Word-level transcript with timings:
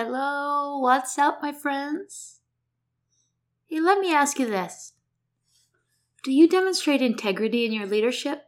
Hello, 0.00 0.78
what's 0.78 1.18
up, 1.18 1.42
my 1.42 1.50
friends? 1.50 2.38
Hey, 3.66 3.80
let 3.80 3.98
me 3.98 4.14
ask 4.14 4.38
you 4.38 4.46
this 4.46 4.92
Do 6.22 6.30
you 6.30 6.48
demonstrate 6.48 7.02
integrity 7.02 7.66
in 7.66 7.72
your 7.72 7.84
leadership? 7.84 8.44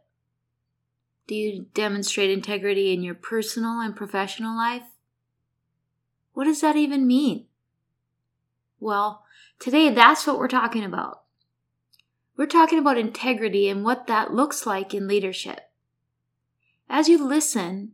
Do 1.27 1.35
you 1.35 1.65
demonstrate 1.73 2.29
integrity 2.29 2.93
in 2.93 3.03
your 3.03 3.15
personal 3.15 3.81
and 3.81 3.93
professional 3.93 4.55
life? 4.55 4.85
What 6.31 6.45
does 6.45 6.61
that 6.61 6.77
even 6.77 7.05
mean? 7.05 7.47
Well, 8.79 9.25
today 9.59 9.89
that's 9.89 10.25
what 10.25 10.39
we're 10.39 10.47
talking 10.47 10.85
about. 10.85 11.23
We're 12.37 12.45
talking 12.45 12.79
about 12.79 12.97
integrity 12.97 13.67
and 13.67 13.83
what 13.83 14.07
that 14.07 14.33
looks 14.33 14.65
like 14.65 14.93
in 14.93 15.05
leadership. 15.05 15.69
As 16.89 17.09
you 17.09 17.21
listen, 17.21 17.91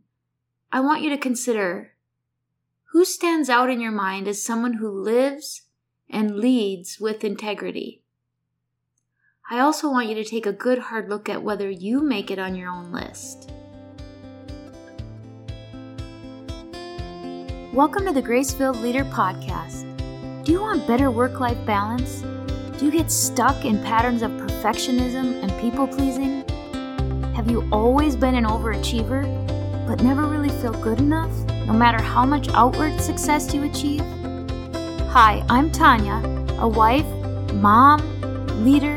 I 0.70 0.78
want 0.78 1.02
you 1.02 1.10
to 1.10 1.18
consider 1.18 1.94
who 2.98 3.04
stands 3.04 3.48
out 3.48 3.70
in 3.70 3.80
your 3.80 3.92
mind 3.92 4.26
as 4.26 4.42
someone 4.42 4.72
who 4.72 4.90
lives 4.90 5.62
and 6.10 6.36
leads 6.36 6.98
with 6.98 7.22
integrity. 7.22 8.02
I 9.48 9.60
also 9.60 9.88
want 9.88 10.08
you 10.08 10.16
to 10.16 10.24
take 10.24 10.46
a 10.46 10.52
good 10.52 10.80
hard 10.80 11.08
look 11.08 11.28
at 11.28 11.44
whether 11.44 11.70
you 11.70 12.02
make 12.02 12.32
it 12.32 12.40
on 12.40 12.56
your 12.56 12.68
own 12.68 12.90
list. 12.90 13.52
Welcome 17.72 18.04
to 18.06 18.12
the 18.12 18.20
Grace 18.20 18.52
Filled 18.52 18.78
Leader 18.78 19.04
Podcast. 19.04 19.84
Do 20.44 20.50
you 20.50 20.60
want 20.60 20.84
better 20.88 21.12
work 21.12 21.38
life 21.38 21.64
balance? 21.64 22.22
Do 22.80 22.86
you 22.86 22.90
get 22.90 23.12
stuck 23.12 23.64
in 23.64 23.80
patterns 23.84 24.22
of 24.22 24.32
perfectionism 24.32 25.40
and 25.40 25.52
people 25.60 25.86
pleasing? 25.86 26.42
Have 27.36 27.48
you 27.48 27.64
always 27.70 28.16
been 28.16 28.34
an 28.34 28.44
overachiever, 28.44 29.22
but 29.86 30.02
never 30.02 30.24
really 30.24 30.50
feel 30.60 30.72
good 30.72 30.98
enough, 30.98 31.30
no 31.68 31.74
matter 31.74 32.02
how 32.02 32.24
much 32.24 32.48
outward 32.54 32.98
success 32.98 33.52
you 33.52 33.64
achieve? 33.64 34.00
Hi, 35.10 35.44
I'm 35.50 35.70
Tanya, 35.70 36.14
a 36.60 36.66
wife, 36.66 37.04
mom, 37.52 38.00
leader, 38.64 38.96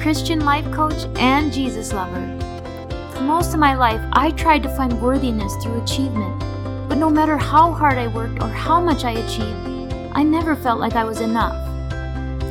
Christian 0.00 0.40
life 0.40 0.68
coach, 0.72 1.06
and 1.16 1.52
Jesus 1.52 1.92
lover. 1.92 2.26
For 3.12 3.20
most 3.20 3.54
of 3.54 3.60
my 3.60 3.76
life, 3.76 4.00
I 4.12 4.32
tried 4.32 4.64
to 4.64 4.76
find 4.76 5.00
worthiness 5.00 5.54
through 5.62 5.84
achievement, 5.84 6.36
but 6.88 6.98
no 6.98 7.08
matter 7.08 7.36
how 7.36 7.70
hard 7.70 7.96
I 7.96 8.08
worked 8.08 8.42
or 8.42 8.48
how 8.48 8.80
much 8.80 9.04
I 9.04 9.12
achieved, 9.12 9.94
I 10.12 10.24
never 10.24 10.56
felt 10.56 10.80
like 10.80 10.96
I 10.96 11.04
was 11.04 11.20
enough. 11.20 11.54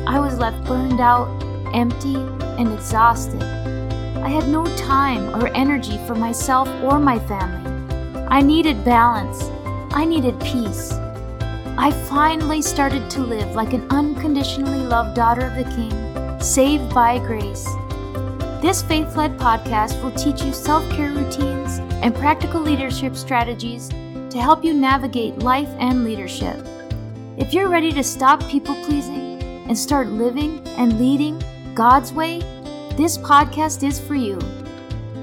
I 0.08 0.18
was 0.20 0.38
left 0.38 0.64
burned 0.64 1.02
out, 1.02 1.28
empty, 1.74 2.16
and 2.56 2.72
exhausted. 2.72 3.42
I 3.42 4.30
had 4.30 4.48
no 4.48 4.64
time 4.76 5.34
or 5.34 5.48
energy 5.48 5.98
for 6.06 6.14
myself 6.14 6.66
or 6.82 6.98
my 6.98 7.18
family. 7.18 7.69
I 8.32 8.42
needed 8.42 8.84
balance. 8.84 9.42
I 9.92 10.04
needed 10.04 10.38
peace. 10.38 10.92
I 11.76 11.90
finally 12.08 12.62
started 12.62 13.10
to 13.10 13.22
live 13.22 13.56
like 13.56 13.72
an 13.72 13.88
unconditionally 13.90 14.78
loved 14.78 15.16
daughter 15.16 15.48
of 15.48 15.56
the 15.56 15.64
King 15.74 16.40
Saved 16.40 16.94
by 16.94 17.18
Grace. 17.18 17.64
This 18.62 18.82
faith 18.82 19.16
led 19.16 19.36
podcast 19.36 20.00
will 20.00 20.12
teach 20.12 20.44
you 20.44 20.52
self 20.52 20.88
care 20.90 21.10
routines 21.10 21.78
and 22.04 22.14
practical 22.14 22.60
leadership 22.60 23.16
strategies 23.16 23.88
to 23.88 24.38
help 24.40 24.62
you 24.62 24.74
navigate 24.74 25.40
life 25.40 25.74
and 25.80 26.04
leadership. 26.04 26.64
If 27.36 27.52
you're 27.52 27.68
ready 27.68 27.90
to 27.90 28.04
stop 28.04 28.46
people 28.46 28.76
pleasing 28.84 29.42
and 29.66 29.76
start 29.76 30.06
living 30.06 30.64
and 30.78 31.00
leading 31.00 31.42
God's 31.74 32.12
way, 32.12 32.38
this 32.96 33.18
podcast 33.18 33.82
is 33.82 33.98
for 33.98 34.14
you. 34.14 34.38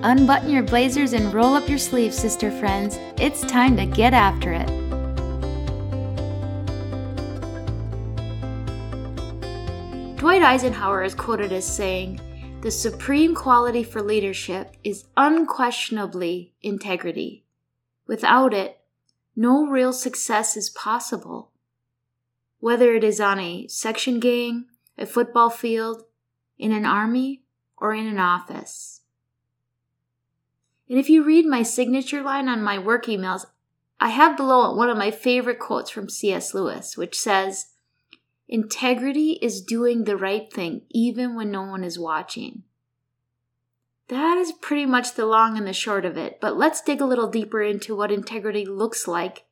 Unbutton 0.07 0.49
your 0.49 0.63
blazers 0.63 1.11
and 1.11 1.33
roll 1.33 1.53
up 1.53 1.67
your 1.67 1.77
sleeves, 1.77 2.17
sister 2.17 2.49
friends. 2.49 2.97
It's 3.17 3.41
time 3.41 3.75
to 3.75 3.85
get 3.85 4.13
after 4.13 4.53
it. 4.53 4.67
Dwight 10.15 10.43
Eisenhower 10.43 11.03
is 11.03 11.13
quoted 11.13 11.51
as 11.51 11.67
saying, 11.67 12.21
The 12.61 12.71
supreme 12.71 13.35
quality 13.35 13.83
for 13.83 14.01
leadership 14.01 14.77
is 14.81 15.03
unquestionably 15.17 16.53
integrity. 16.61 17.43
Without 18.07 18.53
it, 18.53 18.79
no 19.35 19.67
real 19.67 19.91
success 19.91 20.55
is 20.55 20.69
possible. 20.69 21.51
Whether 22.61 22.95
it 22.95 23.03
is 23.03 23.19
on 23.19 23.41
a 23.41 23.67
section 23.67 24.21
gang, 24.21 24.67
a 24.97 25.05
football 25.05 25.49
field, 25.49 26.05
in 26.57 26.71
an 26.71 26.85
army, 26.85 27.43
or 27.77 27.93
in 27.93 28.07
an 28.07 28.19
office. 28.19 28.96
And 30.89 30.97
if 30.97 31.09
you 31.09 31.23
read 31.23 31.45
my 31.45 31.63
signature 31.63 32.21
line 32.21 32.47
on 32.47 32.63
my 32.63 32.77
work 32.77 33.05
emails, 33.05 33.45
I 33.99 34.09
have 34.09 34.37
below 34.37 34.71
it 34.71 34.77
one 34.77 34.89
of 34.89 34.97
my 34.97 35.11
favorite 35.11 35.59
quotes 35.59 35.89
from 35.89 36.09
C.S. 36.09 36.53
Lewis, 36.53 36.95
which 36.95 37.19
says, 37.19 37.67
Integrity 38.47 39.39
is 39.41 39.61
doing 39.61 40.03
the 40.03 40.15
right 40.15 40.51
thing 40.51 40.83
even 40.89 41.35
when 41.35 41.51
no 41.51 41.63
one 41.63 41.83
is 41.83 41.99
watching. 41.99 42.63
That 44.07 44.37
is 44.37 44.53
pretty 44.53 44.85
much 44.85 45.15
the 45.15 45.25
long 45.25 45.57
and 45.57 45.67
the 45.67 45.73
short 45.73 46.05
of 46.05 46.15
it, 46.17 46.39
but 46.39 46.55
let's 46.55 46.81
dig 46.81 47.01
a 47.01 47.05
little 47.05 47.29
deeper 47.29 47.61
into 47.61 47.95
what 47.95 48.11
integrity 48.11 48.65
looks 48.65 49.05
like 49.05 49.45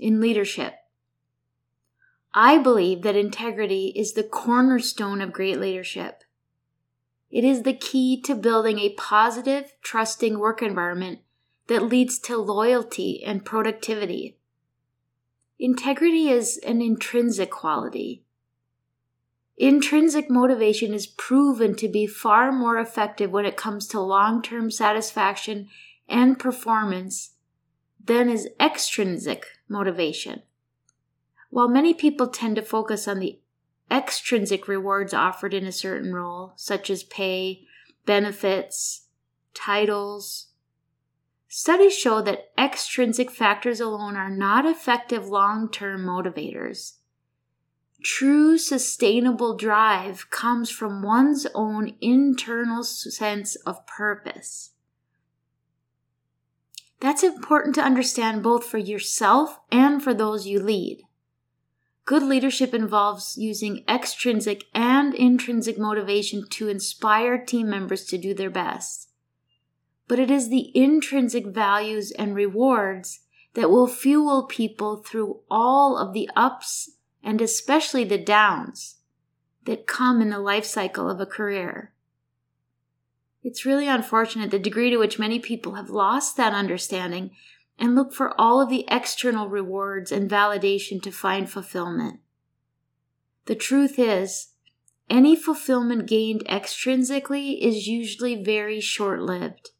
in 0.00 0.20
leadership. 0.20 0.74
I 2.34 2.58
believe 2.58 3.02
that 3.02 3.14
integrity 3.14 3.92
is 3.94 4.14
the 4.14 4.24
cornerstone 4.24 5.20
of 5.20 5.32
great 5.32 5.60
leadership. 5.60 6.24
It 7.30 7.44
is 7.44 7.62
the 7.62 7.74
key 7.74 8.20
to 8.22 8.34
building 8.34 8.78
a 8.78 8.94
positive, 8.94 9.72
trusting 9.82 10.38
work 10.38 10.62
environment 10.62 11.20
that 11.68 11.84
leads 11.84 12.18
to 12.20 12.36
loyalty 12.36 13.22
and 13.24 13.44
productivity. 13.44 14.36
Integrity 15.58 16.28
is 16.28 16.58
an 16.66 16.82
intrinsic 16.82 17.50
quality. 17.50 18.24
Intrinsic 19.56 20.30
motivation 20.30 20.94
is 20.94 21.06
proven 21.06 21.76
to 21.76 21.86
be 21.86 22.06
far 22.06 22.50
more 22.50 22.78
effective 22.78 23.30
when 23.30 23.44
it 23.44 23.56
comes 23.56 23.86
to 23.88 24.00
long 24.00 24.42
term 24.42 24.70
satisfaction 24.70 25.68
and 26.08 26.38
performance 26.38 27.32
than 28.02 28.28
is 28.28 28.48
extrinsic 28.58 29.46
motivation. 29.68 30.42
While 31.50 31.68
many 31.68 31.94
people 31.94 32.28
tend 32.28 32.56
to 32.56 32.62
focus 32.62 33.06
on 33.06 33.18
the 33.18 33.39
extrinsic 33.90 34.68
rewards 34.68 35.12
offered 35.12 35.54
in 35.54 35.66
a 35.66 35.72
certain 35.72 36.14
role, 36.14 36.52
such 36.56 36.90
as 36.90 37.02
pay, 37.02 37.64
benefits, 38.06 39.06
titles, 39.54 40.48
studies 41.48 41.96
show 41.96 42.22
that 42.22 42.50
extrinsic 42.56 43.30
factors 43.30 43.80
alone 43.80 44.16
are 44.16 44.30
not 44.30 44.64
effective 44.64 45.26
long 45.26 45.70
term 45.70 46.04
motivators. 46.04 46.94
True 48.02 48.56
sustainable 48.56 49.56
drive 49.56 50.30
comes 50.30 50.70
from 50.70 51.02
one's 51.02 51.46
own 51.54 51.94
internal 52.00 52.82
sense 52.82 53.56
of 53.56 53.86
purpose. 53.86 54.70
That's 57.00 57.22
important 57.22 57.74
to 57.74 57.82
understand 57.82 58.42
both 58.42 58.64
for 58.64 58.78
yourself 58.78 59.58
and 59.70 60.02
for 60.02 60.14
those 60.14 60.46
you 60.46 60.60
lead. 60.60 61.02
Good 62.10 62.24
leadership 62.24 62.74
involves 62.74 63.38
using 63.38 63.84
extrinsic 63.88 64.64
and 64.74 65.14
intrinsic 65.14 65.78
motivation 65.78 66.44
to 66.48 66.66
inspire 66.66 67.38
team 67.38 67.70
members 67.70 68.04
to 68.06 68.18
do 68.18 68.34
their 68.34 68.50
best. 68.50 69.10
But 70.08 70.18
it 70.18 70.28
is 70.28 70.48
the 70.48 70.72
intrinsic 70.74 71.46
values 71.46 72.10
and 72.10 72.34
rewards 72.34 73.20
that 73.54 73.70
will 73.70 73.86
fuel 73.86 74.42
people 74.42 74.96
through 74.96 75.42
all 75.48 75.96
of 75.96 76.12
the 76.12 76.28
ups 76.34 76.96
and 77.22 77.40
especially 77.40 78.02
the 78.02 78.18
downs 78.18 78.96
that 79.64 79.86
come 79.86 80.20
in 80.20 80.30
the 80.30 80.40
life 80.40 80.64
cycle 80.64 81.08
of 81.08 81.20
a 81.20 81.26
career. 81.26 81.92
It's 83.44 83.64
really 83.64 83.86
unfortunate 83.86 84.50
the 84.50 84.58
degree 84.58 84.90
to 84.90 84.96
which 84.96 85.20
many 85.20 85.38
people 85.38 85.74
have 85.76 85.90
lost 85.90 86.36
that 86.36 86.54
understanding 86.54 87.30
and 87.80 87.94
look 87.94 88.12
for 88.12 88.38
all 88.38 88.60
of 88.60 88.68
the 88.68 88.84
external 88.88 89.48
rewards 89.48 90.12
and 90.12 90.30
validation 90.30 91.02
to 91.02 91.10
find 91.10 91.50
fulfillment. 91.50 92.20
The 93.46 93.54
truth 93.54 93.98
is, 93.98 94.48
any 95.08 95.34
fulfillment 95.34 96.06
gained 96.06 96.44
extrinsically 96.44 97.58
is 97.60 97.88
usually 97.88 98.40
very 98.40 98.80
short 98.80 99.22
lived. 99.22 99.70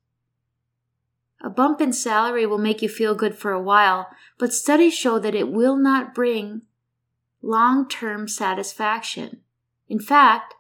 A 1.42 1.50
bump 1.50 1.80
in 1.80 1.92
salary 1.92 2.46
will 2.46 2.58
make 2.58 2.82
you 2.82 2.88
feel 2.88 3.14
good 3.14 3.36
for 3.36 3.52
a 3.52 3.62
while, 3.62 4.08
but 4.38 4.52
studies 4.52 4.94
show 4.94 5.19
that 5.19 5.34
it 5.34 5.52
will 5.52 5.76
not 5.76 6.14
bring 6.14 6.62
long 7.42 7.86
term 7.88 8.26
satisfaction. 8.28 9.40
In 9.88 10.00
fact, 10.00 10.54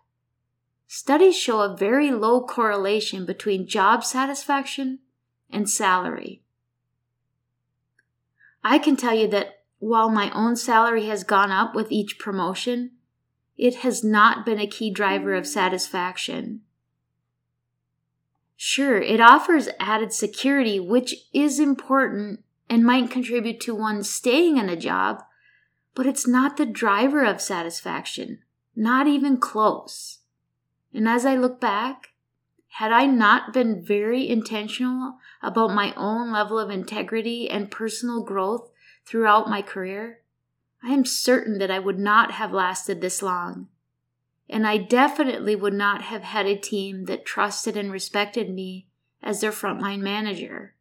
studies 0.86 1.36
show 1.36 1.60
a 1.60 1.76
very 1.76 2.10
low 2.10 2.46
correlation 2.46 3.24
between 3.24 3.66
job 3.66 4.04
satisfaction 4.04 5.00
and 5.50 5.68
salary. 5.68 6.42
I 8.62 8.78
can 8.78 8.96
tell 8.96 9.14
you 9.14 9.28
that 9.28 9.62
while 9.78 10.10
my 10.10 10.30
own 10.32 10.56
salary 10.56 11.06
has 11.06 11.24
gone 11.24 11.50
up 11.50 11.74
with 11.74 11.90
each 11.90 12.18
promotion, 12.18 12.92
it 13.56 13.76
has 13.76 14.04
not 14.04 14.44
been 14.44 14.58
a 14.58 14.66
key 14.66 14.90
driver 14.90 15.34
of 15.34 15.46
satisfaction. 15.46 16.60
Sure, 18.56 19.00
it 19.00 19.20
offers 19.20 19.70
added 19.78 20.12
security, 20.12 20.78
which 20.78 21.14
is 21.32 21.58
important 21.58 22.44
and 22.68 22.84
might 22.84 23.10
contribute 23.10 23.58
to 23.60 23.74
one 23.74 24.02
staying 24.02 24.58
in 24.58 24.68
a 24.68 24.76
job, 24.76 25.22
but 25.94 26.06
it's 26.06 26.26
not 26.26 26.56
the 26.56 26.66
driver 26.66 27.24
of 27.24 27.40
satisfaction, 27.40 28.40
not 28.76 29.06
even 29.06 29.38
close. 29.38 30.18
And 30.92 31.08
as 31.08 31.24
I 31.24 31.36
look 31.36 31.60
back, 31.60 32.09
had 32.74 32.92
I 32.92 33.06
not 33.06 33.52
been 33.52 33.84
very 33.84 34.28
intentional 34.28 35.18
about 35.42 35.74
my 35.74 35.92
own 35.96 36.32
level 36.32 36.58
of 36.58 36.70
integrity 36.70 37.50
and 37.50 37.70
personal 37.70 38.22
growth 38.22 38.70
throughout 39.04 39.50
my 39.50 39.60
career, 39.60 40.20
I 40.82 40.92
am 40.92 41.04
certain 41.04 41.58
that 41.58 41.70
I 41.70 41.78
would 41.78 41.98
not 41.98 42.32
have 42.32 42.52
lasted 42.52 43.00
this 43.00 43.22
long. 43.22 43.68
And 44.48 44.66
I 44.66 44.78
definitely 44.78 45.54
would 45.54 45.74
not 45.74 46.02
have 46.02 46.22
had 46.22 46.46
a 46.46 46.56
team 46.56 47.04
that 47.04 47.26
trusted 47.26 47.76
and 47.76 47.92
respected 47.92 48.48
me 48.48 48.86
as 49.22 49.40
their 49.40 49.52
frontline 49.52 50.00
manager. 50.00 50.74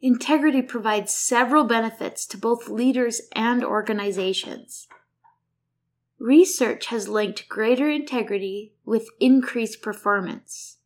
Integrity 0.00 0.62
provides 0.62 1.12
several 1.12 1.64
benefits 1.64 2.24
to 2.26 2.38
both 2.38 2.68
leaders 2.68 3.20
and 3.32 3.64
organizations. 3.64 4.86
Research 6.18 6.86
has 6.86 7.08
linked 7.08 7.48
greater 7.48 7.88
integrity 7.88 8.72
with 8.84 9.08
increased 9.20 9.82
performance. 9.82 10.78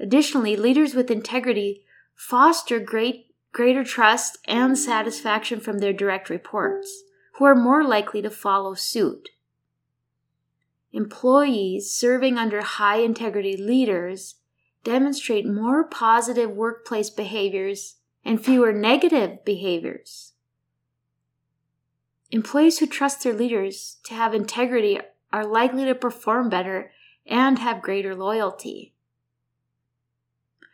Additionally, 0.00 0.56
leaders 0.56 0.94
with 0.94 1.10
integrity 1.10 1.84
foster 2.14 2.80
great, 2.80 3.34
greater 3.52 3.84
trust 3.84 4.38
and 4.46 4.78
satisfaction 4.78 5.60
from 5.60 5.78
their 5.78 5.92
direct 5.92 6.30
reports, 6.30 7.02
who 7.34 7.44
are 7.44 7.54
more 7.54 7.84
likely 7.84 8.22
to 8.22 8.30
follow 8.30 8.74
suit. 8.74 9.28
Employees 10.92 11.92
serving 11.92 12.38
under 12.38 12.62
high 12.62 12.98
integrity 12.98 13.54
leaders 13.54 14.36
demonstrate 14.82 15.46
more 15.46 15.84
positive 15.84 16.50
workplace 16.50 17.10
behaviors 17.10 17.96
and 18.24 18.42
fewer 18.42 18.72
negative 18.72 19.44
behaviors. 19.44 20.32
Employees 22.30 22.78
who 22.78 22.86
trust 22.86 23.22
their 23.22 23.32
leaders 23.32 23.98
to 24.04 24.14
have 24.14 24.34
integrity 24.34 24.98
are 25.32 25.46
likely 25.46 25.84
to 25.84 25.94
perform 25.94 26.48
better 26.48 26.90
and 27.26 27.58
have 27.58 27.82
greater 27.82 28.14
loyalty. 28.14 28.94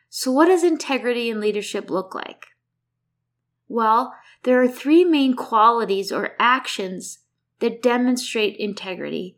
So, 0.09 0.31
what 0.31 0.47
does 0.47 0.65
integrity 0.65 1.31
in 1.31 1.41
leadership 1.41 1.91
look 1.91 2.15
like? 2.15 2.47
Well, 3.69 4.15
there 4.43 4.61
are 4.63 4.69
three 4.69 5.05
main 5.05 5.35
qualities 5.35 6.13
or 6.13 6.37
actions 6.39 7.21
that 7.61 7.83
demonstrate 7.83 8.57
integrity 8.57 9.37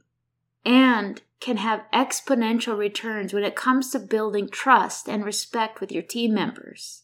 and 0.65 1.23
can 1.41 1.59
have 1.59 1.85
exponential 1.93 2.77
returns 2.77 3.33
when 3.33 3.45
it 3.45 3.55
comes 3.55 3.91
to 3.91 3.99
building 3.99 4.49
trust 4.49 5.09
and 5.09 5.25
respect 5.25 5.81
with 5.81 5.93
your 5.93 6.03
team 6.03 6.35
members. 6.35 7.03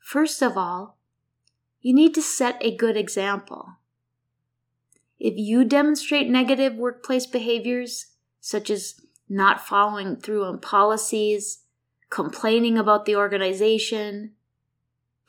First 0.00 0.42
of 0.42 0.56
all, 0.56 0.93
you 1.84 1.92
need 1.92 2.14
to 2.14 2.22
set 2.22 2.56
a 2.62 2.74
good 2.74 2.96
example. 2.96 3.74
If 5.18 5.34
you 5.36 5.66
demonstrate 5.66 6.30
negative 6.30 6.76
workplace 6.76 7.26
behaviors, 7.26 8.06
such 8.40 8.70
as 8.70 9.02
not 9.28 9.60
following 9.60 10.16
through 10.16 10.46
on 10.46 10.60
policies, 10.60 11.64
complaining 12.08 12.78
about 12.78 13.04
the 13.04 13.14
organization, 13.14 14.32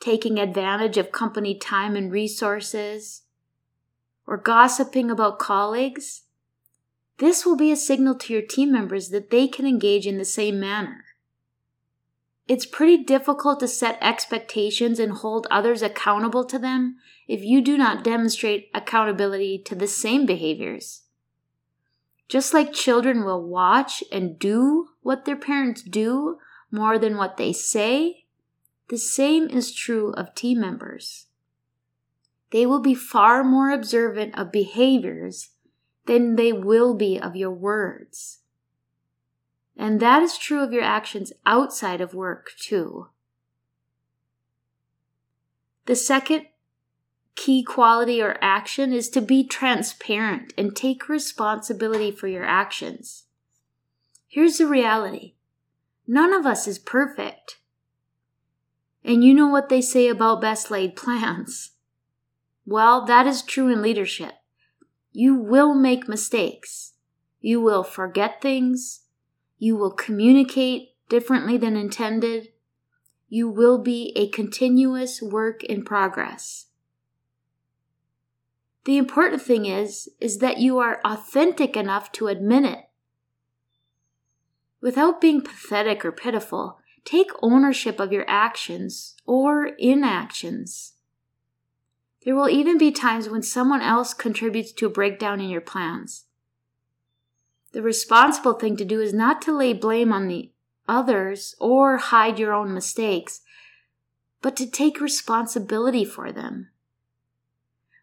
taking 0.00 0.38
advantage 0.38 0.96
of 0.96 1.12
company 1.12 1.54
time 1.54 1.94
and 1.94 2.10
resources, 2.10 3.24
or 4.26 4.38
gossiping 4.38 5.10
about 5.10 5.38
colleagues, 5.38 6.22
this 7.18 7.44
will 7.44 7.56
be 7.56 7.70
a 7.70 7.76
signal 7.76 8.14
to 8.14 8.32
your 8.32 8.42
team 8.42 8.72
members 8.72 9.10
that 9.10 9.28
they 9.28 9.46
can 9.46 9.66
engage 9.66 10.06
in 10.06 10.16
the 10.16 10.24
same 10.24 10.58
manner. 10.58 11.04
It's 12.48 12.66
pretty 12.66 13.02
difficult 13.02 13.58
to 13.60 13.68
set 13.68 13.98
expectations 14.00 15.00
and 15.00 15.12
hold 15.12 15.48
others 15.50 15.82
accountable 15.82 16.44
to 16.44 16.58
them 16.58 16.96
if 17.26 17.42
you 17.42 17.60
do 17.60 17.76
not 17.76 18.04
demonstrate 18.04 18.70
accountability 18.72 19.58
to 19.64 19.74
the 19.74 19.88
same 19.88 20.26
behaviors. 20.26 21.02
Just 22.28 22.54
like 22.54 22.72
children 22.72 23.24
will 23.24 23.42
watch 23.42 24.02
and 24.12 24.38
do 24.38 24.88
what 25.02 25.24
their 25.24 25.36
parents 25.36 25.82
do 25.82 26.38
more 26.70 26.98
than 26.98 27.16
what 27.16 27.36
they 27.36 27.52
say, 27.52 28.26
the 28.88 28.98
same 28.98 29.48
is 29.48 29.72
true 29.72 30.12
of 30.12 30.34
team 30.34 30.60
members. 30.60 31.26
They 32.50 32.64
will 32.64 32.80
be 32.80 32.94
far 32.94 33.42
more 33.42 33.70
observant 33.70 34.38
of 34.38 34.52
behaviors 34.52 35.50
than 36.06 36.36
they 36.36 36.52
will 36.52 36.94
be 36.94 37.18
of 37.18 37.34
your 37.34 37.50
words. 37.50 38.38
And 39.76 40.00
that 40.00 40.22
is 40.22 40.38
true 40.38 40.62
of 40.62 40.72
your 40.72 40.82
actions 40.82 41.32
outside 41.44 42.00
of 42.00 42.14
work, 42.14 42.52
too. 42.58 43.08
The 45.84 45.96
second 45.96 46.46
key 47.36 47.62
quality 47.62 48.20
or 48.20 48.38
action 48.40 48.92
is 48.92 49.08
to 49.10 49.20
be 49.20 49.44
transparent 49.44 50.52
and 50.56 50.74
take 50.74 51.08
responsibility 51.08 52.10
for 52.10 52.26
your 52.26 52.44
actions. 52.44 53.24
Here's 54.26 54.58
the 54.58 54.66
reality 54.66 55.34
none 56.06 56.32
of 56.32 56.46
us 56.46 56.66
is 56.66 56.78
perfect. 56.78 57.58
And 59.04 59.22
you 59.22 59.34
know 59.34 59.46
what 59.46 59.68
they 59.68 59.80
say 59.80 60.08
about 60.08 60.40
best 60.40 60.70
laid 60.70 60.96
plans. 60.96 61.72
Well, 62.64 63.04
that 63.06 63.26
is 63.26 63.42
true 63.42 63.68
in 63.68 63.80
leadership. 63.80 64.32
You 65.12 65.36
will 65.36 65.74
make 65.74 66.08
mistakes. 66.08 66.94
You 67.40 67.60
will 67.60 67.84
forget 67.84 68.42
things. 68.42 69.02
You 69.58 69.76
will 69.76 69.90
communicate 69.90 70.90
differently 71.08 71.56
than 71.56 71.76
intended. 71.76 72.48
You 73.28 73.48
will 73.48 73.78
be 73.78 74.12
a 74.16 74.28
continuous 74.28 75.22
work 75.22 75.64
in 75.64 75.84
progress. 75.84 76.66
The 78.84 78.98
important 78.98 79.42
thing 79.42 79.66
is, 79.66 80.08
is 80.20 80.38
that 80.38 80.58
you 80.58 80.78
are 80.78 81.00
authentic 81.04 81.76
enough 81.76 82.12
to 82.12 82.28
admit 82.28 82.64
it. 82.64 82.84
Without 84.80 85.20
being 85.20 85.40
pathetic 85.40 86.04
or 86.04 86.12
pitiful, 86.12 86.78
take 87.04 87.30
ownership 87.42 87.98
of 87.98 88.12
your 88.12 88.24
actions 88.28 89.16
or 89.26 89.66
inactions. 89.78 90.92
There 92.24 92.36
will 92.36 92.48
even 92.48 92.78
be 92.78 92.92
times 92.92 93.28
when 93.28 93.42
someone 93.42 93.82
else 93.82 94.14
contributes 94.14 94.70
to 94.72 94.86
a 94.86 94.90
breakdown 94.90 95.40
in 95.40 95.48
your 95.48 95.60
plans. 95.60 96.25
The 97.72 97.82
responsible 97.82 98.54
thing 98.54 98.76
to 98.76 98.84
do 98.84 99.00
is 99.00 99.12
not 99.12 99.42
to 99.42 99.56
lay 99.56 99.72
blame 99.72 100.12
on 100.12 100.28
the 100.28 100.50
others 100.88 101.54
or 101.58 101.98
hide 101.98 102.38
your 102.38 102.52
own 102.52 102.72
mistakes, 102.72 103.42
but 104.40 104.56
to 104.56 104.70
take 104.70 105.00
responsibility 105.00 106.04
for 106.04 106.32
them. 106.32 106.70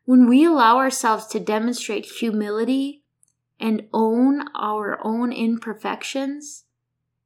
When 0.06 0.28
we 0.28 0.44
allow 0.44 0.78
ourselves 0.78 1.28
to 1.28 1.40
demonstrate 1.40 2.06
humility 2.06 3.04
and 3.60 3.88
own 3.94 4.48
our 4.54 5.00
own 5.06 5.32
imperfections, 5.32 6.66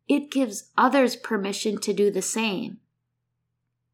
it 0.08 0.32
gives 0.32 0.70
others 0.78 1.16
permission 1.16 1.80
to 1.80 1.94
do 1.94 2.12
the 2.12 2.22
same. 2.22 2.78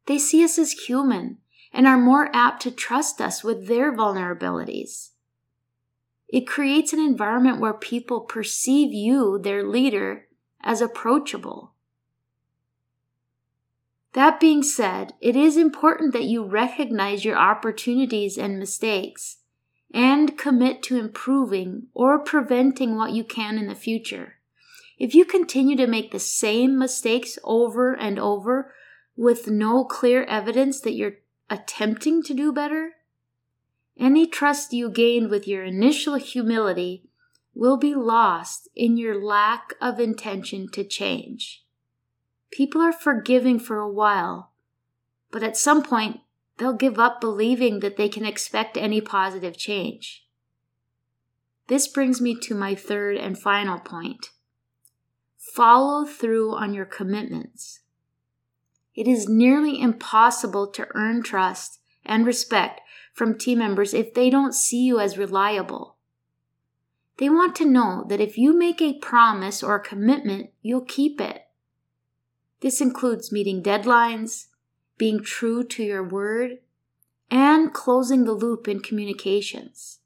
They 0.06 0.18
see 0.18 0.44
us 0.44 0.58
as 0.58 0.72
human 0.72 1.38
and 1.72 1.86
are 1.86 1.98
more 1.98 2.30
apt 2.34 2.62
to 2.62 2.70
trust 2.70 3.20
us 3.20 3.42
with 3.42 3.66
their 3.66 3.92
vulnerabilities. 3.92 5.10
It 6.34 6.48
creates 6.48 6.92
an 6.92 6.98
environment 6.98 7.60
where 7.60 7.72
people 7.72 8.22
perceive 8.22 8.92
you, 8.92 9.38
their 9.38 9.62
leader, 9.62 10.26
as 10.60 10.80
approachable. 10.80 11.74
That 14.14 14.40
being 14.40 14.64
said, 14.64 15.14
it 15.20 15.36
is 15.36 15.56
important 15.56 16.12
that 16.12 16.24
you 16.24 16.44
recognize 16.44 17.24
your 17.24 17.36
opportunities 17.36 18.36
and 18.36 18.58
mistakes 18.58 19.42
and 19.92 20.36
commit 20.36 20.82
to 20.82 20.98
improving 20.98 21.86
or 21.94 22.18
preventing 22.18 22.96
what 22.96 23.12
you 23.12 23.22
can 23.22 23.56
in 23.56 23.68
the 23.68 23.76
future. 23.76 24.40
If 24.98 25.14
you 25.14 25.24
continue 25.24 25.76
to 25.76 25.86
make 25.86 26.10
the 26.10 26.18
same 26.18 26.76
mistakes 26.76 27.38
over 27.44 27.94
and 27.94 28.18
over 28.18 28.74
with 29.16 29.46
no 29.46 29.84
clear 29.84 30.24
evidence 30.24 30.80
that 30.80 30.94
you're 30.94 31.18
attempting 31.48 32.24
to 32.24 32.34
do 32.34 32.52
better, 32.52 32.94
any 33.98 34.26
trust 34.26 34.72
you 34.72 34.90
gained 34.90 35.30
with 35.30 35.46
your 35.46 35.64
initial 35.64 36.16
humility 36.16 37.04
will 37.54 37.76
be 37.76 37.94
lost 37.94 38.68
in 38.74 38.96
your 38.96 39.22
lack 39.22 39.74
of 39.80 40.00
intention 40.00 40.68
to 40.72 40.84
change. 40.84 41.64
People 42.50 42.80
are 42.80 42.92
forgiving 42.92 43.58
for 43.58 43.78
a 43.78 43.90
while, 43.90 44.50
but 45.30 45.42
at 45.42 45.56
some 45.56 45.82
point 45.82 46.20
they'll 46.58 46.72
give 46.72 46.98
up 46.98 47.20
believing 47.20 47.80
that 47.80 47.96
they 47.96 48.08
can 48.08 48.24
expect 48.24 48.76
any 48.76 49.00
positive 49.00 49.56
change. 49.56 50.26
This 51.68 51.88
brings 51.88 52.20
me 52.20 52.36
to 52.40 52.54
my 52.54 52.74
third 52.74 53.16
and 53.16 53.38
final 53.38 53.78
point. 53.78 54.30
Follow 55.38 56.04
through 56.04 56.54
on 56.54 56.74
your 56.74 56.84
commitments. 56.84 57.80
It 58.94 59.08
is 59.08 59.28
nearly 59.28 59.80
impossible 59.80 60.68
to 60.72 60.88
earn 60.94 61.22
trust 61.22 61.80
and 62.04 62.26
respect 62.26 62.80
from 63.14 63.38
team 63.38 63.60
members 63.60 63.94
if 63.94 64.12
they 64.12 64.28
don't 64.28 64.54
see 64.54 64.84
you 64.84 65.00
as 65.00 65.16
reliable. 65.16 65.96
They 67.18 67.30
want 67.30 67.54
to 67.56 67.64
know 67.64 68.04
that 68.08 68.20
if 68.20 68.36
you 68.36 68.52
make 68.52 68.82
a 68.82 68.98
promise 68.98 69.62
or 69.62 69.76
a 69.76 69.80
commitment, 69.80 70.50
you'll 70.60 70.84
keep 70.84 71.20
it. 71.20 71.46
This 72.60 72.80
includes 72.80 73.30
meeting 73.30 73.62
deadlines, 73.62 74.48
being 74.98 75.22
true 75.22 75.62
to 75.64 75.84
your 75.84 76.02
word, 76.02 76.58
and 77.30 77.72
closing 77.72 78.24
the 78.24 78.32
loop 78.32 78.66
in 78.66 78.80
communications. 78.80 80.00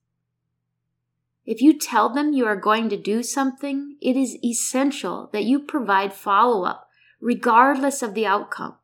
If 1.46 1.62
you 1.62 1.78
tell 1.78 2.10
them 2.10 2.34
you 2.34 2.44
are 2.44 2.56
going 2.56 2.90
to 2.90 2.96
do 2.98 3.22
something, 3.22 3.96
it 4.02 4.16
is 4.18 4.36
essential 4.44 5.30
that 5.32 5.44
you 5.44 5.60
provide 5.60 6.12
follow 6.12 6.64
up, 6.64 6.90
regardless 7.20 8.02
of 8.02 8.12
the 8.12 8.26
outcome. 8.26 8.74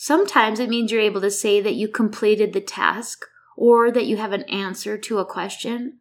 Sometimes 0.00 0.60
it 0.60 0.68
means 0.68 0.92
you're 0.92 1.00
able 1.00 1.20
to 1.22 1.30
say 1.30 1.60
that 1.60 1.74
you 1.74 1.88
completed 1.88 2.52
the 2.52 2.60
task 2.60 3.24
or 3.56 3.90
that 3.90 4.06
you 4.06 4.16
have 4.16 4.30
an 4.30 4.44
answer 4.44 4.96
to 4.96 5.18
a 5.18 5.26
question. 5.26 5.98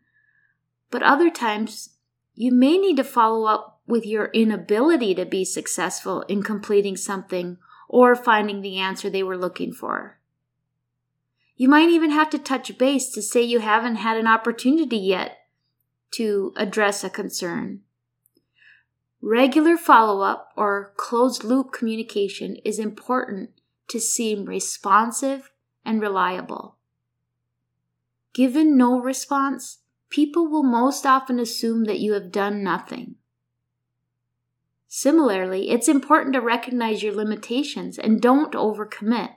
But 0.92 1.02
other 1.02 1.32
times, 1.32 1.96
you 2.36 2.52
may 2.52 2.78
need 2.78 2.98
to 2.98 3.04
follow 3.04 3.46
up 3.46 3.82
with 3.88 4.06
your 4.06 4.26
inability 4.36 5.16
to 5.16 5.26
be 5.26 5.44
successful 5.44 6.22
in 6.28 6.44
completing 6.44 6.96
something 6.96 7.58
or 7.90 8.16
finding 8.16 8.62
the 8.62 8.78
answer 8.78 9.10
they 9.10 9.24
were 9.24 9.36
looking 9.36 9.74
for. 9.74 10.20
You 11.56 11.68
might 11.68 11.90
even 11.90 12.12
have 12.12 12.30
to 12.30 12.38
touch 12.38 12.78
base 12.78 13.10
to 13.14 13.22
say 13.24 13.42
you 13.42 13.62
haven't 13.62 13.96
had 13.96 14.16
an 14.16 14.28
opportunity 14.28 14.98
yet 14.98 15.40
to 16.12 16.54
address 16.56 17.04
a 17.04 17.10
concern. 17.10 17.82
Regular 19.24 19.76
follow 19.76 20.22
up 20.22 20.52
or 20.56 20.94
closed 20.98 21.44
loop 21.44 21.74
communication 21.74 22.58
is 22.58 22.78
important 22.78 23.57
to 23.90 24.00
seem 24.00 24.46
responsive 24.46 25.52
and 25.86 26.02
reliable. 26.02 26.78
Given 28.34 28.78
no 28.78 29.00
response, 29.00 29.80
people 30.10 30.48
will 30.48 30.64
most 30.64 31.06
often 31.06 31.40
assume 31.40 31.86
that 31.86 32.00
you 32.00 32.14
have 32.14 32.32
done 32.32 32.64
nothing. 32.64 33.16
Similarly, 34.88 35.70
it's 35.70 35.88
important 35.88 36.34
to 36.34 36.42
recognize 36.42 37.04
your 37.04 37.14
limitations 37.14 37.98
and 37.98 38.22
don't 38.22 38.54
overcommit. 38.54 39.36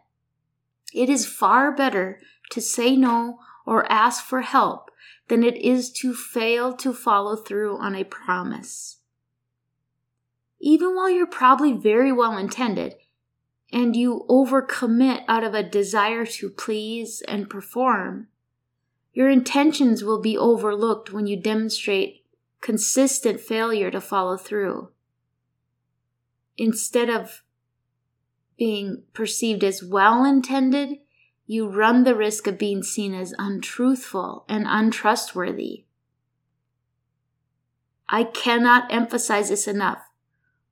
It 0.95 1.09
is 1.09 1.26
far 1.26 1.75
better 1.75 2.21
to 2.50 2.61
say 2.61 2.97
no 2.97 3.38
or 3.66 3.90
ask 3.90 4.25
for 4.25 4.42
help 4.42 4.90
than 5.28 5.45
it 5.45 5.57
is 5.57 5.90
to 5.92 6.12
fail 6.12 6.73
to 6.75 6.92
follow 6.92 7.37
through 7.37 7.78
on 7.78 7.95
a 7.95 8.04
promise. 8.04 8.99
Even 10.61 10.95
while 10.95 11.09
you're 11.09 11.26
probably 11.26 11.73
very 11.73 12.12
well 12.12 12.37
intended 12.37 12.95
and 13.73 13.95
you 13.95 14.25
overcommit 14.29 15.23
out 15.29 15.45
of 15.45 15.55
a 15.55 15.62
desire 15.62 16.27
to 16.27 16.50
please 16.50 17.23
and 17.29 17.49
perform, 17.49 18.29
your 19.12 19.29
intentions 19.29 20.03
will 20.05 20.21
be 20.21 20.37
overlooked 20.37 21.12
when 21.12 21.27
you 21.27 21.37
demonstrate 21.37 22.25
consistent 22.61 23.41
failure 23.41 23.91
to 23.91 24.00
follow 24.00 24.37
through. 24.37 24.91
Instead 26.57 27.09
of 27.09 27.43
being 28.57 29.05
perceived 29.15 29.65
as 29.65 29.83
well 29.83 30.25
intended, 30.25 30.99
you 31.47 31.69
run 31.69 32.05
the 32.05 32.15
risk 32.15 32.47
of 32.47 32.59
being 32.59 32.83
seen 32.83 33.15
as 33.15 33.35
untruthful 33.39 34.45
and 34.49 34.67
untrustworthy. 34.69 35.85
I 38.09 38.25
cannot 38.25 38.93
emphasize 38.93 39.49
this 39.49 39.67
enough. 39.67 40.03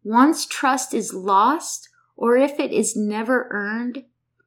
Once 0.04 0.44
trust 0.44 0.92
is 0.92 1.14
lost, 1.14 1.88
or 2.18 2.36
if 2.36 2.58
it 2.58 2.72
is 2.72 2.96
never 2.96 3.46
earned, 3.52 4.04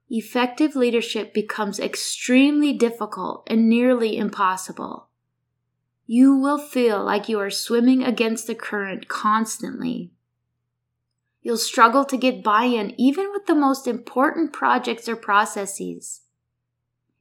effective 0.09 0.75
leadership 0.75 1.33
becomes 1.33 1.79
extremely 1.79 2.73
difficult 2.73 3.47
and 3.47 3.69
nearly 3.69 4.17
impossible. 4.17 5.07
You 6.05 6.35
will 6.35 6.57
feel 6.57 7.01
like 7.01 7.29
you 7.29 7.39
are 7.39 7.49
swimming 7.49 8.03
against 8.03 8.45
the 8.45 8.55
current 8.55 9.07
constantly. 9.07 10.11
You'll 11.41 11.55
struggle 11.55 12.03
to 12.05 12.17
get 12.17 12.43
buy 12.43 12.65
in 12.65 12.93
even 12.99 13.31
with 13.31 13.45
the 13.45 13.55
most 13.55 13.87
important 13.87 14.51
projects 14.51 15.07
or 15.07 15.15
processes. 15.15 16.23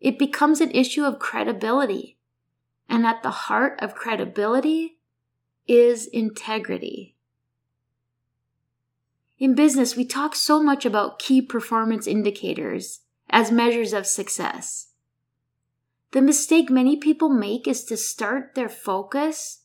It 0.00 0.18
becomes 0.18 0.60
an 0.60 0.72
issue 0.72 1.04
of 1.04 1.20
credibility. 1.20 2.18
And 2.88 3.06
at 3.06 3.22
the 3.22 3.30
heart 3.30 3.78
of 3.80 3.94
credibility 3.94 4.98
is 5.68 6.08
integrity. 6.08 7.14
In 9.40 9.56
business, 9.56 9.96
we 9.96 10.04
talk 10.04 10.36
so 10.36 10.62
much 10.62 10.86
about 10.86 11.18
key 11.18 11.42
performance 11.42 12.06
indicators 12.06 13.00
as 13.28 13.50
measures 13.50 13.92
of 13.92 14.06
success. 14.06 14.92
The 16.12 16.22
mistake 16.22 16.70
many 16.70 16.96
people 16.96 17.28
make 17.28 17.66
is 17.66 17.82
to 17.86 17.96
start 17.96 18.54
their 18.54 18.68
focus 18.68 19.62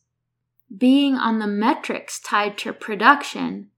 being 0.75 1.13
on 1.13 1.37
the 1.37 1.47
metrics 1.47 2.19
tied 2.19 2.57
to 2.59 2.73
production 2.73 3.69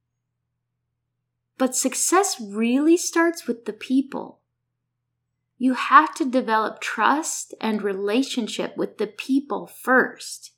but 1.58 1.76
success 1.76 2.40
really 2.40 2.98
starts 2.98 3.48
with 3.48 3.66
the 3.66 3.74
people. 3.74 4.40
You 5.58 5.74
have 5.74 6.14
to 6.16 6.26
develop 6.26 6.82
trust 6.82 7.54
and 7.60 7.82
relationship 7.82 8.78
with 8.78 9.00
the 9.00 9.08
people 9.08 9.66
first. 9.66 10.54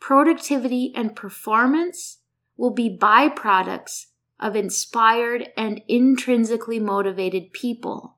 Productivity 0.00 0.92
and 0.96 1.14
performance 1.14 2.18
will 2.56 2.72
be 2.72 2.90
byproducts 2.90 4.06
of 4.40 4.54
inspired 4.56 5.48
and 5.56 5.82
intrinsically 5.88 6.78
motivated 6.78 7.52
people. 7.52 8.16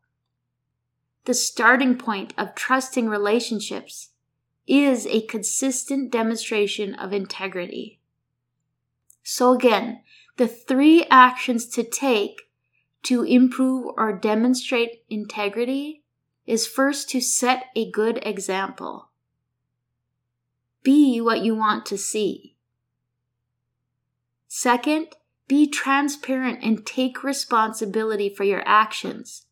The 1.24 1.34
starting 1.34 1.96
point 1.96 2.34
of 2.36 2.54
trusting 2.54 3.08
relationships 3.08 4.10
is 4.66 5.06
a 5.06 5.22
consistent 5.22 6.12
demonstration 6.12 6.94
of 6.94 7.12
integrity. 7.12 8.00
So, 9.22 9.52
again, 9.52 10.02
the 10.36 10.48
three 10.48 11.06
actions 11.10 11.66
to 11.68 11.82
take 11.82 12.50
to 13.02 13.22
improve 13.22 13.92
or 13.96 14.12
demonstrate 14.12 15.04
integrity 15.08 16.02
is 16.46 16.66
first 16.66 17.08
to 17.10 17.20
set 17.20 17.66
a 17.76 17.90
good 17.90 18.18
example. 18.22 19.10
Be 20.82 21.20
what 21.20 21.40
you 21.40 21.54
want 21.54 21.86
to 21.86 21.98
see. 21.98 22.56
Second, 24.48 25.08
be 25.50 25.66
transparent 25.66 26.62
and 26.62 26.86
take 26.86 27.24
responsibility 27.24 28.32
for 28.32 28.44
your 28.44 28.62
actions. 28.64 29.46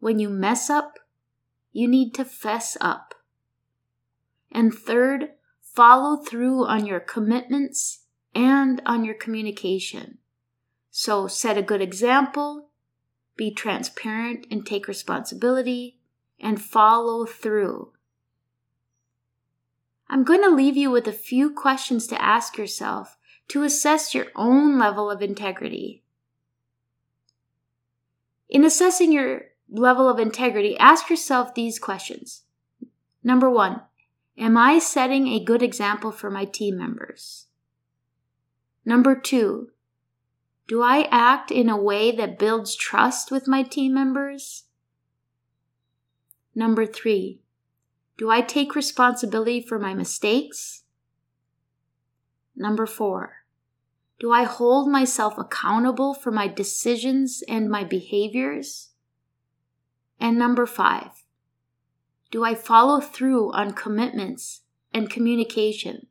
When 0.00 0.18
you 0.18 0.28
mess 0.28 0.68
up, 0.68 0.98
you 1.70 1.86
need 1.86 2.12
to 2.14 2.24
fess 2.24 2.76
up. 2.80 3.14
And 4.50 4.74
third, 4.74 5.28
follow 5.60 6.16
through 6.16 6.66
on 6.66 6.86
your 6.86 6.98
commitments 6.98 8.00
and 8.34 8.82
on 8.84 9.04
your 9.04 9.14
communication. 9.14 10.18
So 10.90 11.28
set 11.28 11.56
a 11.56 11.62
good 11.62 11.80
example, 11.80 12.70
be 13.36 13.54
transparent 13.54 14.48
and 14.50 14.66
take 14.66 14.88
responsibility, 14.88 16.00
and 16.40 16.60
follow 16.60 17.26
through. 17.26 17.92
I'm 20.08 20.24
going 20.24 20.42
to 20.42 20.50
leave 20.50 20.76
you 20.76 20.90
with 20.90 21.06
a 21.06 21.12
few 21.12 21.54
questions 21.54 22.08
to 22.08 22.20
ask 22.20 22.58
yourself 22.58 23.18
to 23.48 23.62
assess 23.62 24.14
your 24.14 24.26
own 24.34 24.78
level 24.78 25.10
of 25.10 25.22
integrity. 25.22 26.02
In 28.48 28.64
assessing 28.64 29.12
your 29.12 29.46
level 29.70 30.08
of 30.08 30.18
integrity, 30.18 30.76
ask 30.76 31.08
yourself 31.08 31.54
these 31.54 31.78
questions. 31.78 32.42
Number 33.24 33.48
one, 33.48 33.80
am 34.36 34.56
I 34.56 34.78
setting 34.78 35.28
a 35.28 35.44
good 35.44 35.62
example 35.62 36.12
for 36.12 36.30
my 36.30 36.44
team 36.44 36.76
members? 36.76 37.46
Number 38.84 39.14
two, 39.14 39.70
do 40.66 40.82
I 40.82 41.08
act 41.10 41.50
in 41.50 41.68
a 41.68 41.80
way 41.80 42.12
that 42.12 42.38
builds 42.38 42.74
trust 42.74 43.30
with 43.30 43.48
my 43.48 43.62
team 43.62 43.94
members? 43.94 44.64
Number 46.54 46.86
three, 46.86 47.40
do 48.18 48.30
I 48.30 48.40
take 48.40 48.74
responsibility 48.74 49.60
for 49.62 49.78
my 49.78 49.94
mistakes? 49.94 50.81
Number 52.62 52.86
four, 52.86 53.38
do 54.20 54.30
I 54.30 54.44
hold 54.44 54.88
myself 54.88 55.36
accountable 55.36 56.14
for 56.14 56.30
my 56.30 56.46
decisions 56.46 57.42
and 57.48 57.68
my 57.68 57.82
behaviors? 57.82 58.90
And 60.20 60.38
number 60.38 60.64
five, 60.64 61.24
do 62.30 62.44
I 62.44 62.54
follow 62.54 63.00
through 63.00 63.52
on 63.52 63.72
commitments 63.72 64.60
and 64.94 65.10
communication? 65.10 66.06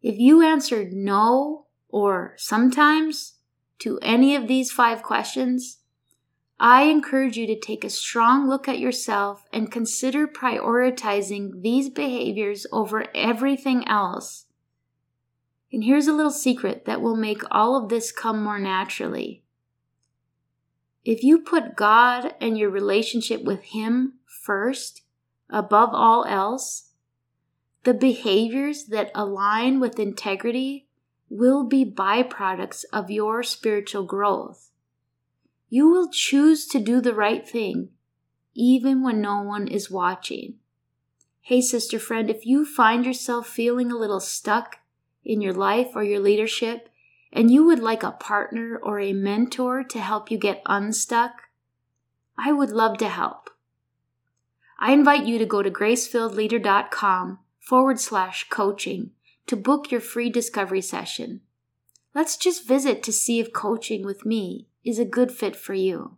If 0.00 0.16
you 0.16 0.42
answered 0.42 0.92
no 0.92 1.66
or 1.88 2.34
sometimes 2.36 3.38
to 3.80 3.98
any 4.00 4.36
of 4.36 4.46
these 4.46 4.70
five 4.70 5.02
questions, 5.02 5.78
I 6.58 6.84
encourage 6.84 7.36
you 7.36 7.46
to 7.48 7.58
take 7.58 7.84
a 7.84 7.90
strong 7.90 8.48
look 8.48 8.66
at 8.66 8.78
yourself 8.78 9.44
and 9.52 9.70
consider 9.70 10.26
prioritizing 10.26 11.60
these 11.62 11.90
behaviors 11.90 12.66
over 12.72 13.06
everything 13.14 13.86
else. 13.86 14.46
And 15.70 15.84
here's 15.84 16.06
a 16.06 16.14
little 16.14 16.30
secret 16.30 16.86
that 16.86 17.02
will 17.02 17.16
make 17.16 17.42
all 17.50 17.76
of 17.76 17.90
this 17.90 18.10
come 18.10 18.42
more 18.42 18.58
naturally. 18.58 19.42
If 21.04 21.22
you 21.22 21.40
put 21.40 21.76
God 21.76 22.34
and 22.40 22.56
your 22.58 22.70
relationship 22.70 23.44
with 23.44 23.62
Him 23.64 24.14
first, 24.24 25.02
above 25.50 25.90
all 25.92 26.24
else, 26.24 26.90
the 27.84 27.94
behaviors 27.94 28.86
that 28.86 29.10
align 29.14 29.78
with 29.78 29.98
integrity 29.98 30.86
will 31.28 31.64
be 31.64 31.84
byproducts 31.84 32.84
of 32.92 33.10
your 33.10 33.42
spiritual 33.42 34.04
growth. 34.04 34.70
You 35.68 35.88
will 35.88 36.08
choose 36.10 36.66
to 36.68 36.78
do 36.78 37.00
the 37.00 37.14
right 37.14 37.46
thing, 37.46 37.90
even 38.54 39.02
when 39.02 39.20
no 39.20 39.42
one 39.42 39.66
is 39.66 39.90
watching. 39.90 40.54
Hey, 41.40 41.60
sister 41.60 41.98
friend, 41.98 42.30
if 42.30 42.46
you 42.46 42.64
find 42.64 43.04
yourself 43.04 43.46
feeling 43.46 43.90
a 43.90 43.96
little 43.96 44.20
stuck 44.20 44.78
in 45.24 45.40
your 45.40 45.52
life 45.52 45.88
or 45.94 46.02
your 46.02 46.20
leadership, 46.20 46.88
and 47.32 47.50
you 47.50 47.64
would 47.64 47.80
like 47.80 48.02
a 48.02 48.12
partner 48.12 48.78
or 48.82 48.98
a 48.98 49.12
mentor 49.12 49.82
to 49.84 50.00
help 50.00 50.30
you 50.30 50.38
get 50.38 50.62
unstuck, 50.66 51.42
I 52.38 52.52
would 52.52 52.70
love 52.70 52.98
to 52.98 53.08
help. 53.08 53.50
I 54.78 54.92
invite 54.92 55.26
you 55.26 55.38
to 55.38 55.46
go 55.46 55.62
to 55.62 55.70
gracefilledleader.com 55.70 57.38
forward 57.60 57.98
slash 57.98 58.48
coaching 58.48 59.10
to 59.46 59.56
book 59.56 59.90
your 59.90 60.00
free 60.00 60.30
discovery 60.30 60.80
session. 60.80 61.40
Let's 62.14 62.36
just 62.36 62.66
visit 62.66 63.02
to 63.02 63.12
see 63.12 63.40
if 63.40 63.52
coaching 63.52 64.04
with 64.04 64.24
me 64.24 64.66
is 64.86 64.98
a 65.00 65.04
good 65.04 65.32
fit 65.32 65.56
for 65.56 65.74
you. 65.74 66.16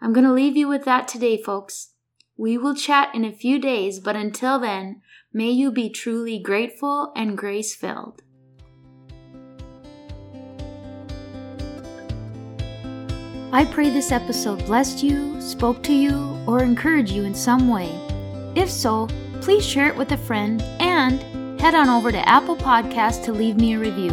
I'm 0.00 0.12
going 0.12 0.26
to 0.26 0.32
leave 0.32 0.56
you 0.56 0.66
with 0.66 0.84
that 0.86 1.06
today, 1.06 1.40
folks. 1.40 1.90
We 2.36 2.58
will 2.58 2.74
chat 2.74 3.14
in 3.14 3.24
a 3.24 3.32
few 3.32 3.60
days, 3.60 4.00
but 4.00 4.16
until 4.16 4.58
then, 4.58 5.02
may 5.32 5.50
you 5.50 5.70
be 5.70 5.88
truly 5.90 6.38
grateful 6.38 7.12
and 7.14 7.38
grace 7.38 7.74
filled. 7.74 8.22
I 13.52 13.64
pray 13.64 13.88
this 13.88 14.10
episode 14.10 14.66
blessed 14.66 15.04
you, 15.04 15.40
spoke 15.40 15.82
to 15.84 15.92
you, 15.92 16.36
or 16.44 16.64
encouraged 16.64 17.12
you 17.12 17.22
in 17.22 17.34
some 17.34 17.68
way. 17.68 17.88
If 18.56 18.68
so, 18.68 19.08
please 19.40 19.64
share 19.64 19.86
it 19.86 19.96
with 19.96 20.10
a 20.10 20.16
friend 20.16 20.60
and 20.80 21.20
head 21.60 21.76
on 21.76 21.88
over 21.88 22.10
to 22.10 22.28
Apple 22.28 22.56
Podcasts 22.56 23.24
to 23.26 23.32
leave 23.32 23.56
me 23.56 23.74
a 23.74 23.78
review. 23.78 24.10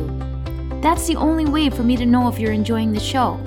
That's 0.82 1.08
the 1.08 1.16
only 1.16 1.46
way 1.46 1.72
for 1.72 1.84
me 1.84 1.98
to 1.98 2.06
know 2.06 2.28
if 2.28 2.38
you're 2.38 2.52
enjoying 2.52 2.92
the 2.92 3.00
show. 3.00 3.40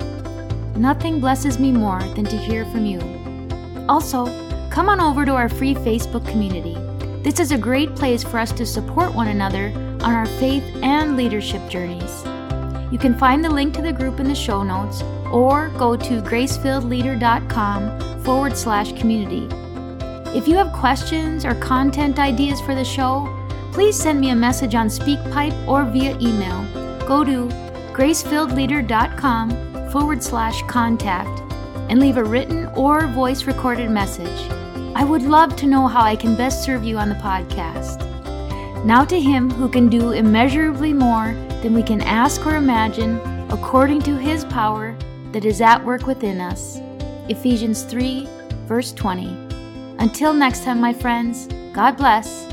Nothing 0.75 1.21
blesses 1.21 1.57
me 1.57 1.71
more 1.71 2.01
than 2.15 2.25
to 2.25 2.37
hear 2.37 2.65
from 2.65 2.85
you. 2.85 2.99
Also, 3.87 4.25
come 4.69 4.89
on 4.89 4.99
over 4.99 5.25
to 5.25 5.33
our 5.33 5.47
free 5.47 5.73
Facebook 5.73 6.27
community. 6.27 6.75
This 7.23 7.39
is 7.39 7.51
a 7.51 7.57
great 7.57 7.95
place 7.95 8.23
for 8.23 8.37
us 8.37 8.51
to 8.51 8.65
support 8.65 9.15
one 9.15 9.29
another 9.29 9.71
on 10.01 10.13
our 10.13 10.25
faith 10.25 10.63
and 10.83 11.15
leadership 11.15 11.67
journeys. 11.69 12.23
You 12.91 12.99
can 12.99 13.17
find 13.17 13.43
the 13.43 13.49
link 13.49 13.73
to 13.75 13.81
the 13.81 13.93
group 13.93 14.19
in 14.19 14.27
the 14.27 14.35
show 14.35 14.63
notes 14.63 15.01
or 15.31 15.69
go 15.77 15.95
to 15.95 16.21
gracefilledleader.com 16.21 18.23
forward 18.23 18.57
slash 18.57 18.91
community. 18.93 19.47
If 20.37 20.47
you 20.47 20.55
have 20.55 20.73
questions 20.73 21.45
or 21.45 21.55
content 21.55 22.19
ideas 22.19 22.59
for 22.59 22.75
the 22.75 22.83
show, 22.83 23.31
please 23.71 23.97
send 23.97 24.19
me 24.19 24.31
a 24.31 24.35
message 24.35 24.75
on 24.75 24.87
SpeakPipe 24.87 25.67
or 25.67 25.85
via 25.85 26.17
email. 26.19 26.65
Go 27.07 27.23
to 27.23 27.47
gracefilledleader.com 27.93 29.74
forward 29.91 30.23
slash 30.23 30.61
contact 30.63 31.41
and 31.89 31.99
leave 31.99 32.17
a 32.17 32.23
written 32.23 32.65
or 32.75 33.07
voice 33.07 33.45
recorded 33.45 33.89
message. 33.89 34.51
I 34.95 35.03
would 35.03 35.23
love 35.23 35.55
to 35.57 35.67
know 35.67 35.87
how 35.87 36.01
I 36.01 36.15
can 36.15 36.35
best 36.35 36.63
serve 36.63 36.83
you 36.83 36.97
on 36.97 37.09
the 37.09 37.15
podcast. 37.15 38.03
Now 38.85 39.03
to 39.05 39.19
Him 39.19 39.49
who 39.49 39.67
can 39.67 39.89
do 39.89 40.11
immeasurably 40.11 40.93
more 40.93 41.33
than 41.61 41.73
we 41.73 41.83
can 41.83 42.01
ask 42.01 42.45
or 42.45 42.55
imagine, 42.55 43.19
according 43.51 44.01
to 44.03 44.15
His 44.15 44.45
power 44.45 44.95
that 45.31 45.45
is 45.45 45.61
at 45.61 45.83
work 45.83 46.07
within 46.07 46.39
us. 46.39 46.79
Ephesians 47.29 47.83
3, 47.83 48.27
verse 48.67 48.93
20. 48.93 49.27
Until 49.99 50.33
next 50.33 50.63
time, 50.63 50.79
my 50.79 50.93
friends, 50.93 51.47
God 51.73 51.97
bless 51.97 52.45